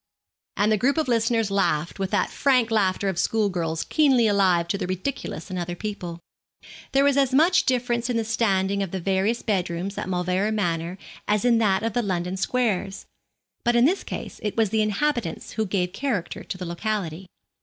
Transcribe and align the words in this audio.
And 0.57 0.71
the 0.71 0.79
group 0.79 0.97
of 0.97 1.07
listeners 1.07 1.51
laughed, 1.51 1.99
with 1.99 2.09
that 2.09 2.31
frank 2.31 2.71
laughter 2.71 3.07
of 3.07 3.19
school 3.19 3.49
girls 3.49 3.83
keenly 3.83 4.25
alive 4.25 4.67
to 4.69 4.77
the 4.79 4.87
ridiculous 4.87 5.51
in 5.51 5.59
other 5.59 5.75
people. 5.75 6.17
There 6.91 7.03
was 7.03 7.17
as 7.17 7.35
much 7.35 7.67
difference 7.67 8.09
in 8.09 8.17
the 8.17 8.23
standing 8.25 8.81
of 8.81 8.89
the 8.89 8.99
various 8.99 9.43
bedrooms 9.43 9.99
at 9.99 10.09
Mauleverer 10.09 10.51
Manor 10.51 10.97
as 11.27 11.45
in 11.45 11.59
that 11.59 11.83
of 11.83 11.93
the 11.93 12.01
London 12.01 12.35
squares, 12.35 13.05
but 13.63 13.75
in 13.75 13.85
this 13.85 14.03
case 14.03 14.39
it 14.41 14.57
was 14.57 14.71
the 14.71 14.81
inhabitants 14.81 15.51
who 15.51 15.67
gave 15.67 15.93
character 15.93 16.43
to 16.43 16.57
the 16.57 16.65
locality. 16.65 17.27